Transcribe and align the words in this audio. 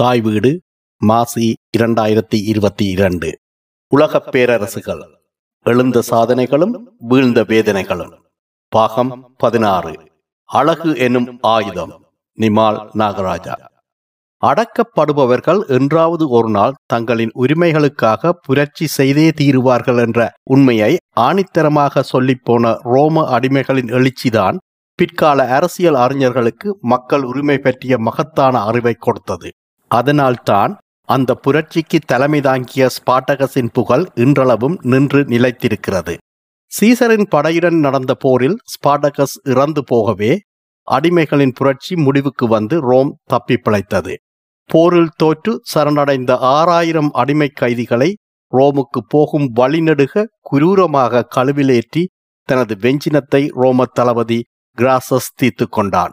தாய் 0.00 0.20
வீடு 0.20 0.60
மாசி 0.98 1.54
இரண்டாயிரத்தி 1.78 2.34
இருபத்தி 2.34 2.84
இரண்டு. 2.84 3.38
உலகப் 3.88 4.34
பேரரசுகள் 4.34 5.06
எழுந்த 5.64 6.02
சாதனைகளும் 6.10 6.80
வீழ்ந்த 6.98 7.42
வேதனைகளும். 7.42 8.18
பாகம் 8.68 9.34
பதினாறு. 9.36 10.10
அழகு 10.44 10.96
எனும் 10.96 11.38
ஆயுதம் 11.40 12.04
நிமால் 12.38 12.88
நாகராஜா. 12.94 13.52
அடக்கப்படுபவர்கள் 14.46 15.66
என்றாவது 15.66 16.28
ஒரு 16.28 16.50
நாள் 16.50 16.74
தங்களின் 16.86 17.30
உரிமைகளுக்காக 17.34 18.30
புரட்சி 18.30 18.86
செய்தே 18.86 19.30
தீருவார்கள் 19.30 19.98
என்ற 19.98 20.32
உண்மையை 20.50 20.96
ஆணித்தரமாக 21.16 22.02
சொல்லிப்போன 22.12 22.78
ரோம 22.82 23.38
அடிமைகளின் 23.38 23.90
எழுச்சிதான் 23.90 24.56
பிற்கால 24.94 25.54
அரசியல் 25.54 25.94
அறிஞர்களுக்கு 25.94 26.78
மக்கள் 26.80 27.22
உரிமை 27.22 27.58
பற்றிய 27.58 27.98
மகத்தான 27.98 28.62
அறிவை 28.62 28.94
கொடுத்தது. 28.94 29.50
அதனால்தான் 29.90 30.72
அந்த 31.08 31.30
புரட்சிக்கு 31.44 31.98
தலைமை 32.06 32.40
தாங்கிய 32.40 32.82
ஸ்பாட்டகஸின் 32.96 33.70
புகழ் 33.72 34.04
இன்றளவும் 34.14 34.76
நின்று 34.82 35.20
நிலைத்திருக்கிறது. 35.32 36.14
சீசரின் 36.72 37.26
படையுடன் 37.34 37.78
நடந்த 37.78 38.12
போரில் 38.14 38.56
ஸ்பாட்டகஸ் 38.72 39.36
இறந்து 39.52 39.82
போகவே 39.84 40.32
அடிமைகளின் 40.88 41.54
புரட்சி 41.58 41.94
முடிவுக்கு 41.96 42.44
வந்து 42.46 42.76
ரோம் 42.80 43.10
தப்பி 43.24 43.56
பிழைத்தது. 43.56 44.14
போரில் 44.70 45.12
தோற்று 45.16 45.52
சரணடைந்த 45.72 46.32
ஆறாயிரம் 46.56 47.10
அடிமை 47.12 47.48
கைதிகளை 47.60 48.10
ரோமுக்கு 48.52 49.00
போகும் 49.08 49.48
வழிநெடுக 49.58 50.24
குரூரமாக 50.50 51.26
கழுவிலேற்றி 51.36 52.02
தனது 52.48 52.74
வெஞ்சினத்தை 52.84 53.42
ரோம 53.62 53.86
தளபதி 53.98 54.40
கிராசஸ் 54.78 55.34
தீர்த்து 55.34 55.66
கொண்டான். 55.68 56.12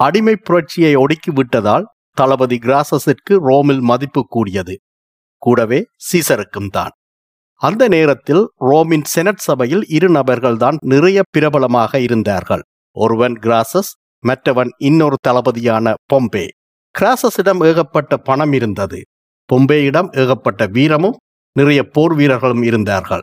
அடிமை 0.00 0.34
புரட்சியை 0.46 0.92
ஒடுக்கி 0.96 1.30
விட்டதால் 1.30 1.86
தளபதி 2.12 2.58
கிராசஸிற்கு 2.62 3.34
ரோமில் 3.48 3.80
மதிப்பு 3.80 4.26
கூடியது. 4.28 4.80
கூடவே 5.36 5.86
சீசருக்கும் 5.96 6.70
தான். 6.70 6.90
அந்த 7.54 7.88
நேரத்தில் 7.88 8.50
ரோமின் 8.60 9.04
செனட் 9.04 9.44
சபையில் 9.46 9.84
இரு 9.88 10.08
நபர்கள்தான் 10.08 10.76
நிறைய 10.80 11.22
பிரபலமாக 11.30 12.00
இருந்தார்கள். 12.00 12.62
ஒருவன் 12.96 13.32
கிராசஸ் 13.32 13.92
மற்றவன் 14.24 14.70
இன்னொரு 14.78 15.16
தளபதியான 15.28 15.94
பொம்பே. 16.12 16.46
கிராசஸிடம் 16.94 17.60
ஏகப்பட்ட 17.64 18.16
பணம் 18.16 18.52
இருந்தது. 18.52 19.00
பொம்பேயிடம் 19.52 20.08
ஏகப்பட்ட 20.18 20.66
வீரமும் 20.66 21.16
நிறைய 21.52 21.82
போர் 21.84 22.14
வீரர்களும் 22.14 22.62
இருந்தார்கள். 22.62 23.20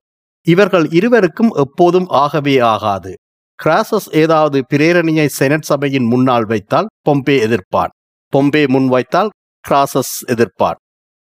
இவர்கள் 0.48 0.86
இருவருக்கும் 0.90 1.52
எப்போதும் 1.54 2.08
ஆகவே 2.08 2.60
ஆகாது. 2.60 3.14
கிராசஸ் 3.60 4.10
ஏதாவது 4.12 4.66
பிரேரணியை 4.74 5.26
செனட் 5.26 5.68
சபையின் 5.70 6.06
முன்னால் 6.06 6.46
வைத்தால் 6.46 6.88
பொம்பே 7.10 7.38
எதிர்ப்பான். 7.48 7.94
பொம்பே 8.34 8.64
முன்வைத்தால் 8.76 9.30
கிராசஸ் 9.64 10.16
எதிர்ப்பார். 10.28 10.80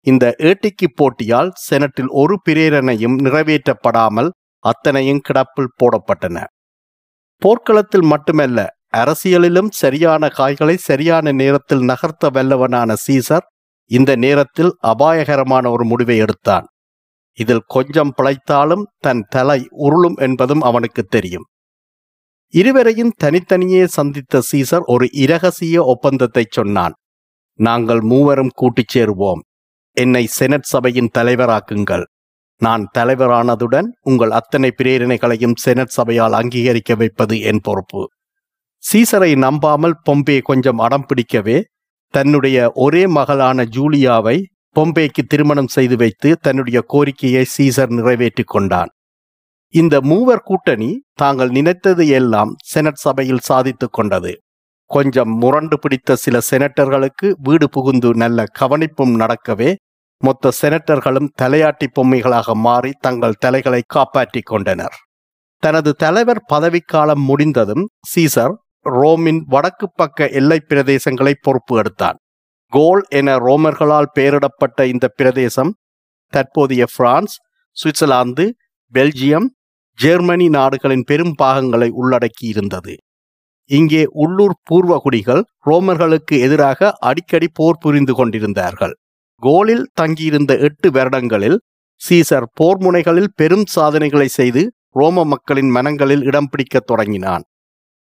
இந்த 0.07 0.25
ஏட்டிக்கு 0.39 0.87
போட்டியால் 1.01 1.51
செனட்டில் 1.69 2.11
ஒரு 2.13 2.35
பிரேரணையும் 2.49 3.17
நிறைவேற்றப்படாமல் 3.27 4.31
அத்தனையும் 4.65 5.25
கிடப்பில் 5.29 5.75
போடப்பட்டன. 5.81 6.45
போர்க்களத்தில் 7.43 8.03
மட்டுமல்ல 8.03 8.59
அரசியலிலும் 8.97 9.71
சரியான 9.73 10.29
காய்களை 10.29 10.77
சரியான 10.77 11.33
நேரத்தில் 11.33 11.83
நகர்த்த 11.83 12.31
வல்லவனான 12.35 12.95
சீசர் 13.07 13.47
இந்த 13.91 14.11
நேரத்தில் 14.17 14.73
அபாயகரமான 14.81 15.65
ஒரு 15.71 15.85
முடிவை 15.85 16.17
எடுத்தான். 16.17 16.67
இதில் 17.39 17.65
கொஞ்சம் 17.67 18.13
பிழைத்தாலும் 18.17 18.85
தன் 18.99 19.23
தலை 19.29 19.61
உருளும் 19.71 20.17
என்பதும் 20.17 20.61
அவனுக்கு 20.61 21.03
தெரியும். 21.03 21.47
இருவரையும் 22.55 23.13
தனித்தனியே 23.17 23.83
சந்தித்த 23.87 24.41
சீசர் 24.51 24.85
ஒரு 24.85 25.07
இரகசிய 25.13 25.85
ஒப்பந்தத்தை 25.85 26.45
சொன்னான். 26.51 26.95
நாங்கள் 27.59 28.01
மூவரும் 28.01 28.53
கூட்டிச் 28.55 28.93
சேருவோம். 28.95 29.41
என்னை 29.97 30.25
செனட் 30.39 30.69
சபையின் 30.73 31.11
தலைவராக்குங்கள். 31.19 32.05
நான் 32.61 32.85
தலைவரானதுடன் 32.99 33.89
உங்கள் 34.01 34.31
அத்தனை 34.31 34.71
பிரேரணைகளையும் 34.83 35.57
செனட் 35.57 35.95
சபையால் 35.97 36.33
அங்கீகரிக்க 36.33 36.95
வைப்பது 36.95 37.41
என் 37.41 37.63
பொறுப்பு. 37.63 38.03
சீசரை 38.83 39.33
நம்பாமல் 39.37 40.01
பொம்பே 40.07 40.39
கொஞ்சம் 40.43 40.79
அடம் 40.79 41.07
பிடிக்கவே 41.07 41.59
தன்னுடைய 42.15 42.71
ஒரே 42.75 43.03
மகளான 43.07 43.65
ஜூலியாவை 43.77 44.39
பொம்பேக்கு 44.77 45.23
திருமணம் 45.29 45.69
செய்து 45.69 45.97
வைத்து 45.97 46.31
தன்னுடைய 46.41 46.79
கோரிக்கையை 46.87 47.45
சீசர் 47.57 47.93
நிறைவேற்றி 47.99 48.45
கொண்டான். 48.47 48.91
இந்த 49.75 49.97
மூவர் 50.01 50.43
கூட்டணி 50.43 50.89
தாங்கள் 51.13 51.51
நினைத்தது 51.51 52.09
எல்லாம் 52.09 52.51
செனட் 52.63 53.01
சபையில் 53.05 53.45
சாதித்து 53.49 53.87
கொண்டது. 53.91 54.33
கொஞ்சம் 54.91 55.33
முரண்டு 55.43 55.79
பிடித்த 55.79 56.17
சில 56.17 56.39
செனட்டர்களுக்கு 56.51 57.29
வீடு 57.39 57.69
புகுந்து 57.69 58.15
நல்ல 58.15 58.45
கவனிப்பும் 58.61 59.15
நடக்கவே 59.23 59.71
மொத்த 60.23 60.51
செனட்டர்களும் 60.61 61.29
தலையாட்டி 61.43 61.87
பொம்மைகளாக 61.95 62.55
மாறி 62.55 62.91
தங்கள் 63.01 63.39
தலைகளை 63.39 63.83
காப்பாற்றிக் 63.87 64.47
கொண்டனர். 64.47 64.97
தனது 65.63 65.93
தலைவர் 65.95 66.43
பதவிக்காலம் 66.53 67.25
முடிந்ததும் 67.31 67.87
சீசர் 68.13 68.55
ரோமின் 68.87 69.41
வடக்கு 69.47 69.89
பக்க 69.95 70.29
எல்லை 70.29 70.59
பிரதேசங்களை 70.69 71.35
பொறுப்பு 71.41 71.79
எடுத்தான். 71.79 72.19
கோல் 72.73 73.03
என 73.09 73.37
ரோமர்களால் 73.39 74.13
பெயரிடப்பட்ட 74.19 74.85
இந்த 74.85 75.09
பிரதேசம் 75.09 75.73
தற்போதைய 76.33 76.85
பிரான்ஸ் 76.97 77.35
சுவிட்சர்லாந்து 77.77 78.47
பெல்ஜியம் 78.95 79.49
ஜெர்மனி 79.99 80.47
நாடுகளின் 80.49 81.07
பெரும் 81.11 81.35
பாகங்களை 81.35 81.89
உள்ளடக்கி 82.01 82.47
இருந்தது 82.53 82.95
இங்கே 83.71 84.03
உள்ளூர் 84.23 84.57
பூர்வகுடிகள் 84.71 85.43
ரோமர்களுக்கு 85.67 86.35
எதிராக 86.47 86.91
அடிக்கடி 87.09 87.49
போர் 87.53 87.81
புரிந்து 87.81 88.15
கொண்டிருந்தார்கள். 88.15 88.95
கோலில் 89.43 89.85
தங்கியிருந்த 90.01 90.53
எட்டு 90.59 90.89
வருடங்களில் 90.91 91.59
சீசர் 92.01 92.47
போர் 92.55 92.81
முனைகளில் 92.81 93.31
பெரும் 93.35 93.67
சாதனைகளை 93.67 94.29
செய்து 94.39 94.63
ரோம 94.91 95.25
மக்களின் 95.25 95.71
மனங்களில் 95.71 96.23
இடம் 96.23 96.49
பிடிக்கத் 96.51 96.87
தொடங்கினான். 96.87 97.45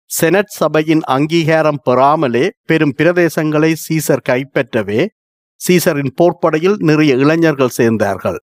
செனட் 0.10 0.54
சபையின் 0.60 1.04
அங்கீகாரம் 1.16 1.82
பெறாமலே 1.86 2.46
பெரும் 2.66 2.94
பிரதேசங்களை 3.00 3.72
சீசர் 3.86 4.28
கைப்பற்றவே 4.30 5.02
சீசரின் 5.62 6.14
போர்ப்படையில் 6.20 6.78
நிறைய 6.90 7.14
இளைஞர்கள் 7.16 7.78
சேர்ந்தார்கள். 7.78 8.40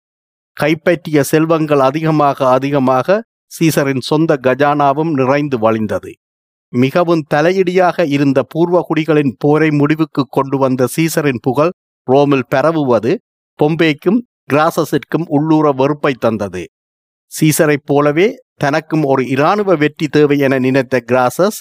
கைப்பற்றிய 0.57 1.19
செல்வங்கள் 1.23 1.83
அதிகமாக 1.89 2.37
அதிகமாக 2.49 3.17
சீசரின் 3.51 4.03
சொந்த 4.09 4.37
கஜானாவும் 4.41 5.11
நிறைந்து 5.11 5.57
வழிந்தது. 5.57 6.11
மிகவும் 6.73 7.23
தலையிடியாக 7.33 8.05
இருந்த 8.07 8.39
பூர்வகுடிகளின் 8.53 9.33
போரை 9.37 9.69
முடிவுக்கு 9.71 10.23
கொண்டு 10.29 10.57
வந்த 10.57 10.87
சீசரின் 10.95 11.41
புகழ் 11.41 11.73
ரோமில் 12.07 12.47
பரவுவது 12.55 13.11
பொம்பேக்கும் 13.59 14.19
கிராசஸிற்கும் 14.53 15.25
உள்ளூர 15.27 15.71
வெறுப்பை 15.71 16.13
தந்தது. 16.19 16.63
சீசரைப் 17.31 17.85
போலவே 17.85 18.27
தனக்கும் 18.55 19.03
ஒரு 19.03 19.27
இராணுவ 19.27 19.75
வெற்றி 19.75 20.07
தேவை 20.07 20.37
என 20.37 20.59
நினைத்த 20.59 20.95
கிராசஸ் 21.11 21.59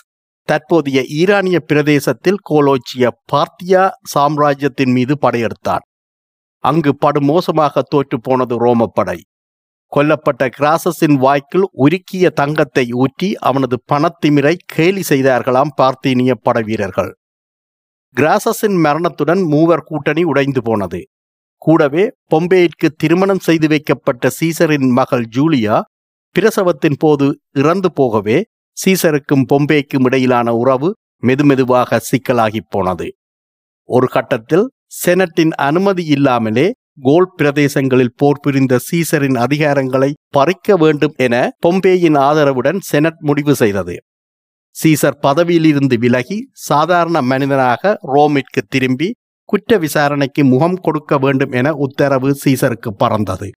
தற்போதைய 0.49 1.01
ஈரானிய 1.19 1.59
பிரதேசத்தில் 1.61 2.41
கோலோச்சிய 2.51 3.11
பார்த்தியா 3.33 3.83
சாம்ராஜ்யத்தின் 4.03 4.93
மீது 4.93 5.17
படையெடுத்தான். 5.23 5.85
அங்கு 6.65 6.93
படுமோசமாக 7.05 7.83
தோற்று 7.89 8.21
போனது 8.21 8.57
ரோமப்படை. 8.67 9.19
கொல்லப்பட்ட 9.93 10.43
கிராசஸின் 10.57 11.17
வாய்க்குள் 11.25 11.65
உருக்கிய 11.85 12.27
தங்கத்தை 12.31 12.85
ஊற்றி 13.03 13.29
அவனது 13.49 13.77
பணத்திமிரை 13.93 14.53
கேலி 14.75 15.03
செய்தார்களாம் 15.09 15.73
பார்த்தீனிய 15.81 16.33
படவீரர்கள். 16.43 17.11
கிராசஸின் 18.17 18.79
மரணத்துடன் 18.85 19.43
மூவர் 19.45 19.87
கூட்டணி 19.89 20.23
உடைந்து 20.25 20.61
போனது. 20.63 21.01
கூடவே 21.63 22.05
பொம்பேயிற்கு 22.33 22.89
திருமணம் 22.97 23.43
செய்து 23.47 23.67
வைக்கப்பட்ட 23.69 24.31
சீசரின் 24.39 24.89
மகள் 24.99 25.25
ஜூலியா 25.37 25.77
பிரசவத்தின் 26.37 26.99
போது 26.99 27.27
இறந்து 27.53 27.89
போகவே 27.93 28.39
சீசருக்கும் 28.77 29.45
பொம்பேக்கும் 29.53 30.07
இடையிலான 30.09 30.49
உறவு 30.55 30.89
மெதுமெதுவாக 31.27 31.99
சிக்கலாகி 32.11 32.63
போனது. 32.69 33.09
ஒரு 33.89 34.07
கட்டத்தில் 34.07 34.67
செனட்டின் 35.03 35.53
அனுமதி 35.69 36.05
இல்லாமலே 36.17 36.67
கோல் 36.99 37.33
பிரதேசங்களில் 37.39 38.17
போர் 38.17 38.41
புரிந்த 38.43 38.79
சீசரின் 38.79 39.37
அதிகாரங்களை 39.37 40.15
பறிக்க 40.29 40.77
வேண்டும் 40.77 41.15
என 41.17 41.51
பொம்பேயின் 41.67 42.19
ஆதரவுடன் 42.19 42.79
செனட் 42.81 43.21
முடிவு 43.21 43.55
செய்தது. 43.55 43.97
சீசர் 44.83 45.19
பதவியிலிருந்து 45.21 45.99
விலகி 45.99 46.49
சாதாரண 46.53 47.23
மனிதனாக 47.23 47.99
ரோமிற்கு 48.03 48.63
திரும்பி 48.69 49.15
குற்ற 49.45 49.79
விசாரணைக்கு 49.79 50.45
முகம் 50.45 50.77
கொடுக்க 50.77 51.19
வேண்டும் 51.19 51.53
என 51.53 51.73
உத்தரவு 51.73 52.37
சீசருக்கு 52.45 52.91
பறந்தது. 52.97 53.51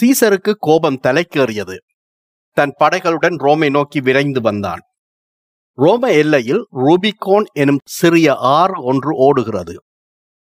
சீசருக்கு 0.00 0.52
கோபம் 0.58 1.00
தலைக்கேறியது. 1.02 1.76
தன் 2.50 2.74
படைகளுடன் 2.80 3.36
ரோமை 3.36 3.70
நோக்கி 3.70 4.00
விரைந்து 4.00 4.40
வந்தான். 4.40 4.80
ரோம 5.72 6.10
எல்லையில் 6.10 6.66
ரூபிகோன் 6.72 7.44
எனும் 7.52 7.78
சிறிய 7.84 8.34
ஆறு 8.34 8.82
ஒன்று 8.82 9.16
ஓடுகிறது. 9.16 9.74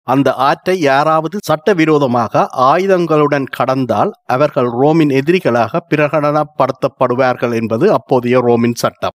அந்த 0.07 0.33
ஆற்றை 0.33 0.79
யாராவது 0.79 1.37
சட்டவிரோதமாக 1.43 2.47
ஆயுதங்களுடன் 2.71 3.47
கடந்தால் 3.57 4.11
அவர்கள் 4.25 4.69
ரோமின் 4.81 5.09
எதிரிகளாக 5.09 5.79
பிரகடனப்படுத்தப்படுவார்கள் 5.89 7.53
என்பது 7.53 7.93
அப்போதைய 7.93 8.39
ரோமின் 8.39 8.73
சட்டம். 8.73 9.15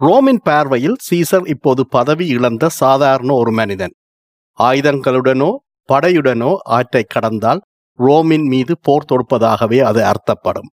ரோமின் 0.00 0.40
பார்வையில் 0.42 0.98
சீசர் 1.10 1.46
இப்போது 1.46 1.86
பதவி 1.86 2.26
இழந்த 2.26 2.68
சாதாரண 2.68 3.30
ஒரு 3.32 3.52
மனிதன். 3.52 3.94
ஆயுதங்களுடனோ 4.58 5.50
படையுடனோ 5.88 6.52
ஆற்றை 6.68 7.04
கடந்தால் 7.08 7.60
ரோமின் 7.98 8.46
மீது 8.46 8.72
போர் 8.82 9.08
தொடுப்பதாகவே 9.12 9.78
அது 9.80 10.00
அர்த்தப்படும். 10.04 10.68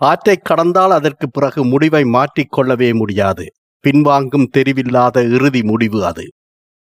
ஆற்றை 0.00 0.36
கடந்தால் 0.36 0.90
அதற்கு 0.90 1.26
பிறகு 1.30 1.64
முடிவை 1.64 2.02
மாற்றிக்கொள்ளவே 2.04 2.90
முடியாது. 2.94 3.46
பின்வாங்கும் 3.84 4.50
தெரிவில்லாத 4.56 5.16
இறுதி 5.30 5.62
முடிவு 5.62 6.00
அது. 6.06 6.26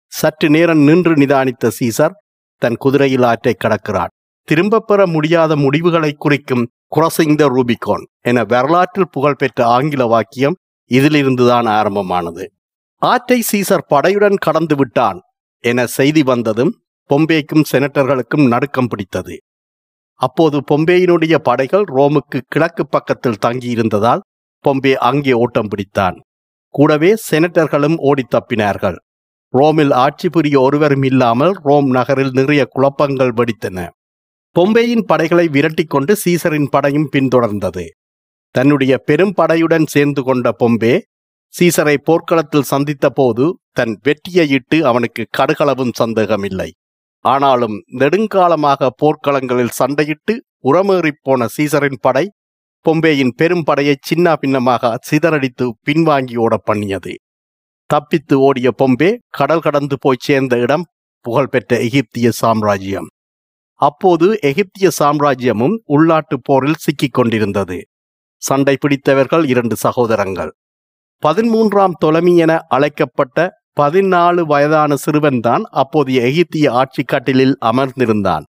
சற்று 0.08 0.50
நேரம் 0.50 0.78
நின்று 0.78 1.14
நிதானித்த 1.14 1.70
சீசர் 1.80 2.10
தன் 2.56 2.74
குதிரையில் 2.74 3.22
ஆற்றை 3.22 3.54
கடக்கிறான். 3.64 4.08
திரும்பப் 4.42 4.86
பெற 4.86 5.06
முடியாத 5.06 5.56
முடிவுகளை 5.56 6.12
குறிக்கும் 6.12 6.68
குரசிங் 6.96 7.34
த 7.34 7.48
ரூபிகான் 7.48 8.04
என 8.20 8.44
வரலாற்றில் 8.44 9.08
புகழ்பெற்ற 9.10 9.66
ஆங்கில 9.66 10.04
வாக்கியம் 10.04 10.56
இதிலிருந்துதான் 10.90 11.68
ஆரம்பமானது. 11.68 12.52
ஆற்றை 12.96 13.42
சீசர் 13.52 13.86
படையுடன் 13.90 14.34
கடந்து 14.34 14.76
விட்டான் 14.76 15.20
என 15.58 15.86
செய்தி 15.86 16.22
வந்ததும் 16.22 16.82
பொம்பேக்கும் 17.08 17.64
செனட்டர்களுக்கும் 17.72 18.48
நடுக்கம் 18.48 18.86
பிடித்தது. 18.86 19.38
அப்போது 20.14 20.62
பொம்பேயினுடைய 20.70 21.34
படைகள் 21.38 21.84
ரோமுக்கு 21.84 22.40
கிழக்கு 22.48 22.86
பக்கத்தில் 22.86 23.42
தங்கியிருந்ததால் 23.46 24.20
பொம்பே 24.64 24.94
அங்கே 24.94 25.32
ஓட்டம் 25.32 25.68
பிடித்தான். 25.68 26.16
கூடவே 26.68 27.14
செனட்டர்களும் 27.30 27.94
ஓடித் 27.96 28.34
தப்பினார்கள். 28.34 28.96
ரோமில் 29.54 29.92
ஆட்சி 30.04 30.28
புரிய 30.28 30.60
ஒருவரும் 30.60 31.02
இல்லாமல் 31.02 31.54
ரோம் 31.62 31.88
நகரில் 31.90 32.32
நிறைய 32.32 32.62
குழப்பங்கள் 32.64 33.32
வெடித்தன. 33.32 33.78
பொம்பேயின் 34.56 35.04
படைகளை 35.06 35.46
விரட்டிக் 35.48 35.92
கொண்டு 35.94 36.12
சீசரின் 36.24 36.68
படையும் 36.70 37.08
பின்தொடர்ந்தது. 37.12 37.84
தன்னுடைய 38.54 38.98
பெரும் 38.98 39.34
படையுடன் 39.36 39.86
சேர்ந்து 39.86 40.22
கொண்ட 40.22 40.48
பொம்பே 40.58 40.94
சீசரை 41.54 41.96
போர்க்களத்தில் 42.08 42.70
சந்தித்த 42.72 43.06
போது 43.10 43.44
தன் 43.72 43.94
வெற்றியையிட்டு 44.06 44.78
அவனுக்கு 44.82 45.22
கடுகளவும் 45.38 45.92
சந்தேகமில்லை. 45.92 46.70
ஆனாலும் 47.24 47.76
நெடுங்காலமாக 48.00 48.90
போர்க்களங்களில் 49.02 49.76
சண்டையிட்டு 49.78 50.34
உரமேறிப்போன 50.68 51.46
சீசரின் 51.56 52.00
படை 52.00 52.24
பொம்பேயின் 52.86 53.32
பெரும் 53.36 53.64
படையை 53.64 53.94
சின்ன 54.00 54.36
பின்னமாக 54.36 54.92
சிதறடித்து 55.08 55.66
பின்வாங்கி 55.86 56.36
ஓட 56.36 56.56
பண்ணியது. 56.56 57.14
தப்பித்து 57.90 58.34
ஓடிய 58.40 58.68
பொம்பே 58.80 59.10
கடல் 59.28 59.60
கடந்து 59.60 59.96
போய் 59.98 60.24
சேர்ந்த 60.26 60.54
இடம் 60.58 60.84
புகழ்பெற்ற 61.24 61.78
எகிப்திய 61.80 62.28
சாம்ராஜ்யம். 62.30 63.08
அப்போது 63.80 64.26
எகிப்திய 64.40 64.88
சாம்ராஜ்யமும் 65.00 65.76
உள்நாட்டுப் 65.86 66.44
போரில் 66.44 66.80
சிக்கிக் 66.84 67.12
கொண்டிருந்தது. 67.12 67.78
சண்டை 68.42 68.74
பிடித்தவர்கள் 68.80 69.44
இரண்டு 69.46 69.76
சகோதரங்கள். 69.76 70.50
பதிமூன்றாம் 71.22 71.96
தொலைமை 72.04 72.34
என 72.36 72.52
அழைக்கப்பட்ட 72.68 73.46
பதினாலு 73.80 74.42
வயதான 74.42 74.94
சிறுவன்தான் 75.04 75.64
அப்போதைய 75.82 76.20
எகிப்திய 76.22 76.66
ஆட்சி 76.72 77.02
கட்டிலில் 77.02 77.54
அமர்ந்திருந்தான். 77.60 78.44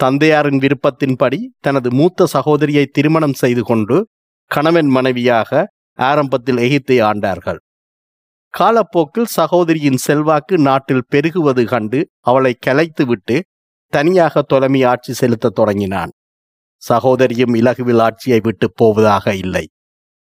தந்தையாரின் 0.00 0.62
விருப்பத்தின்படி 0.64 1.38
தனது 1.60 1.88
மூத்த 1.92 2.26
சகோதரியை 2.26 2.84
திருமணம் 2.86 3.36
செய்து 3.42 3.62
கொண்டு 3.62 3.96
கணவன் 4.50 4.88
மனைவியாக 4.88 5.68
ஆரம்பத்தில் 5.98 6.62
எகிப்தை 6.66 6.98
ஆண்டார்கள். 7.10 7.60
காலப்போக்கில் 8.54 9.24
சகோதரியின் 9.24 9.96
செல்வாக்கு 9.96 10.58
நாட்டில் 10.58 11.04
பெருகுவது 11.10 11.64
கண்டு 11.64 12.10
அவளை 12.20 12.56
கலைத்துவிட்டு 12.66 13.40
தனியாக 13.86 14.42
தொலைமை 14.42 14.86
ஆட்சி 14.86 15.12
செலுத்தத் 15.12 15.54
தொடங்கினான். 15.54 16.10
சகோதரியும் 16.76 17.54
இலகுவில் 17.54 17.98
ஆட்சியை 17.98 18.40
விட்டு 18.42 18.72
போவதாக 18.72 19.34
இல்லை. 19.34 19.64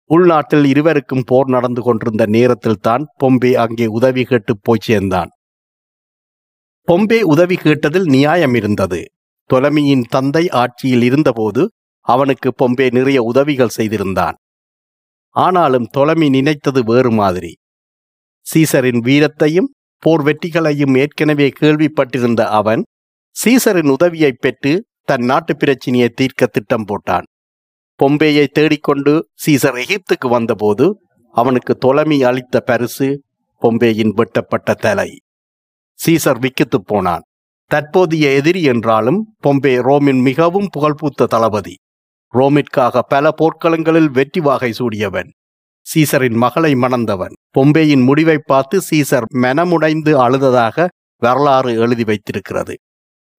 உள்நாட்டில் 0.06 0.66
இருவருக்கும் 0.66 1.24
போர் 1.26 1.50
நடந்து 1.50 1.82
கொண்டிருந்த 1.82 2.26
நேரத்தில் 2.26 2.82
தான் 2.82 3.08
பொம்பே 3.24 3.54
அங்கே 3.54 3.86
உதவி 3.86 4.24
கேட்டு 4.24 4.58
போய் 4.62 4.84
சேர்ந்தான். 4.84 5.30
பொம்பே 6.88 7.22
உதவி 7.22 7.56
கேட்டதில் 7.56 8.08
நியாயம் 8.10 8.54
இருந்தது. 8.54 9.02
தொலமியின் 9.50 10.06
தந்தை 10.10 10.50
ஆட்சியில் 10.50 11.02
இருந்தபோது 11.02 11.72
அவனுக்கு 12.00 12.54
பொம்பே 12.62 12.92
நிறைய 12.92 13.22
உதவிகள் 13.22 13.76
செய்திருந்தான். 13.78 14.38
ஆனாலும் 15.36 15.90
தொலமி 15.98 16.30
நினைத்தது 16.30 16.84
வேறு 16.84 17.12
மாதிரி. 17.12 17.52
சீசரின் 18.48 19.02
வீரத்தையும் 19.08 19.70
போர் 19.98 20.24
வெற்றிகளையும் 20.24 20.96
ஏற்கனவே 20.96 21.52
கேள்விப்பட்டிருந்த 21.60 22.42
அவன் 22.42 22.84
சீசரின் 23.36 23.90
உதவியை 23.90 24.32
பெற்று 24.32 24.86
தன் 25.02 25.26
நாட்டு 25.26 25.58
பிரச்சினையை 25.58 26.10
தீர்க்க 26.10 26.46
திட்டம் 26.46 26.86
போட்டான். 26.86 27.24
பொம்பேயை 28.00 28.48
தேடிக்கொண்டு 28.48 29.14
சீசர் 29.46 29.78
எகிப்துக்கு 29.84 30.30
வந்தபோது 30.30 30.86
அவனுக்கு 31.32 31.78
தொலைமை 31.78 32.24
அளித்த 32.24 32.60
பரிசு 32.60 33.24
பொம்பேயின் 33.62 34.14
வெட்டப்பட்ட 34.14 34.74
தலை. 34.74 35.10
சீசர் 36.00 36.40
விக்கித்துப் 36.40 36.86
போனான். 36.86 37.22
தற்போதைய 37.72 38.30
எதிரி 38.30 38.62
என்றாலும் 38.64 39.36
பொம்பே 39.44 39.82
ரோமின் 39.82 40.22
மிகவும் 40.22 40.70
புகழ்பூத்த 40.78 41.26
தளபதி. 41.26 41.76
ரோமிற்காக 42.34 43.00
பல 43.08 43.30
போர்க்களங்களில் 43.42 44.12
வெற்றி 44.12 44.42
வாகை 44.42 44.72
சூடியவன். 44.72 45.30
சீசரின் 45.94 46.36
மகளை 46.36 46.76
மணந்தவன். 46.76 47.34
பொம்பேயின் 47.58 48.04
முடிவை 48.04 48.38
பார்த்து 48.46 48.82
சீசர் 48.90 49.26
மனமுடைந்து 49.34 50.14
அழுததாக 50.26 50.88
வரலாறு 51.18 51.76
எழுதி 51.76 52.04
வைத்திருக்கிறது. 52.04 52.76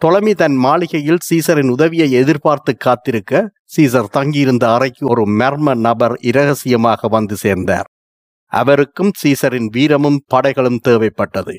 தொலமி 0.04 0.34
தன் 0.34 0.54
மாளிகையில் 0.54 1.18
சீசரின் 1.30 1.68
உதவியை 1.68 2.10
எதிர்பார்த்து 2.10 2.76
காத்திருக்க 2.76 3.50
சீசர் 3.76 4.10
தங்கியிருந்த 4.10 4.72
அறைக்கு 4.72 5.08
ஒரு 5.08 5.24
மர்ம 5.26 5.74
நபர் 5.74 6.12
இரகசியமாக 6.12 7.08
வந்து 7.08 7.36
சேர்ந்தார். 7.36 7.88
அவருக்கும் 8.46 9.12
சீசரின் 9.22 9.68
வீரமும் 9.70 10.22
படைகளும் 10.34 10.80
தேவைப்பட்டது. 10.88 11.58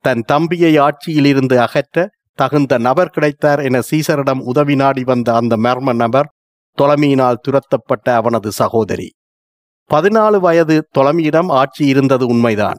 தன் 0.00 0.20
தம்பியை 0.20 0.78
ஆட்சியிலிருந்து 0.78 1.56
அகற்ற 1.56 2.08
தகுந்த 2.32 2.78
நபர் 2.78 3.10
கிடைத்தார் 3.10 3.60
என 3.60 3.82
சீசரிடம் 3.90 4.40
உதவி 4.40 4.74
நாடி 4.74 5.04
வந்த 5.04 5.34
அந்த 5.34 5.56
மர்ம 5.56 5.94
நபர் 5.94 6.32
தொலமியினால் 6.78 7.42
துரத்தப்பட்ட 7.48 8.14
அவனது 8.14 8.52
சகோதரி. 8.52 9.08
பதினாலு 9.94 10.40
வயது 10.40 10.88
தொலமியிடம் 10.98 11.46
ஆட்சி 11.46 11.86
இருந்தது 11.86 12.26
உண்மைதான். 12.26 12.78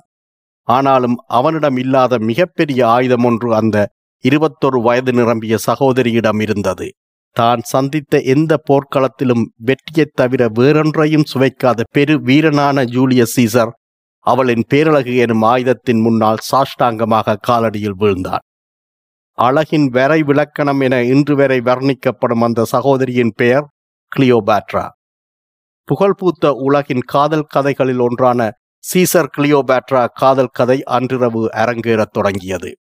ஆனாலும் 0.64 1.16
அவனிடம் 1.28 1.78
இல்லாத 1.78 2.18
மிகப்பெரிய 2.20 2.88
ஆயுதம் 2.88 3.24
ஒன்று 3.24 3.56
அந்த 3.56 3.90
இருபத்தொரு 4.24 4.82
வயது 4.82 5.14
நிரம்பிய 5.14 5.58
சகோதரியிடம் 5.68 6.42
இருந்தது. 6.42 6.92
தான் 7.32 7.60
சந்தித்த 7.64 8.22
எந்த 8.22 8.64
போர்க்களத்திலும் 8.70 9.44
வெற்றியைத் 9.56 10.16
தவிர 10.16 10.50
வேறொன்றையும் 10.54 11.24
சுவைக்காத 11.34 11.84
பெரு 11.92 12.22
வீரனான 12.22 12.86
ஜூலியஸ் 12.86 13.40
சீசர் 13.40 13.70
அவளின் 14.20 14.64
பேரழகு 14.68 15.18
எனும் 15.18 15.42
ஆயுதத்தின் 15.42 16.00
முன்னால் 16.00 16.38
சாஷ்டாங்கமாக 16.52 17.36
காலடியில் 17.48 17.94
வீழ்ந்தான். 18.00 18.44
அழகின் 19.34 19.86
வரை 19.86 20.24
விளக்கணம் 20.24 20.80
என 20.80 21.04
இன்று 21.04 21.36
வரை 21.36 21.60
வர்ணிக்கப்படும் 21.60 22.44
அந்த 22.44 22.66
சகோதரியின் 22.66 23.32
பெயர் 23.36 23.68
கிளியோபாட்ரா. 24.16 24.88
புகழ்பூத்த 25.92 26.50
உலகின் 26.50 27.00
காதல் 27.00 27.44
கதைகளில் 27.44 28.00
ஒன்றான 28.00 28.52
சீசர் 28.94 29.32
கிளியோபேட்ரா 29.38 30.08
காதல் 30.14 30.54
கதை 30.54 30.84
அன்றிரவு 30.84 31.50
அரங்கேறத் 31.54 32.12
தொடங்கியது. 32.12 32.78